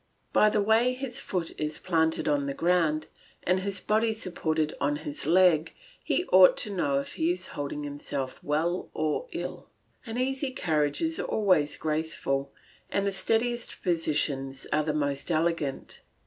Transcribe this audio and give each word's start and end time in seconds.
By 0.33 0.49
the 0.49 0.63
way 0.63 0.93
his 0.95 1.19
foot 1.19 1.51
is 1.59 1.77
planted 1.77 2.27
on 2.27 2.47
the 2.47 2.55
ground, 2.55 3.05
and 3.43 3.59
his 3.59 3.79
body 3.79 4.13
supported 4.13 4.73
on 4.81 4.95
his 4.95 5.27
leg, 5.27 5.75
he 6.03 6.25
ought 6.31 6.57
to 6.57 6.71
know 6.73 6.99
if 6.99 7.13
he 7.13 7.29
is 7.29 7.45
holding 7.49 7.83
himself 7.83 8.43
well 8.43 8.89
or 8.95 9.27
ill. 9.31 9.69
An 10.07 10.17
easy 10.17 10.49
carriage 10.53 11.03
is 11.03 11.19
always 11.19 11.77
graceful, 11.77 12.51
and 12.89 13.05
the 13.05 13.11
steadiest 13.11 13.83
positions 13.83 14.65
are 14.73 14.81
the 14.81 14.91
most 14.91 15.29
elegant. 15.29 16.01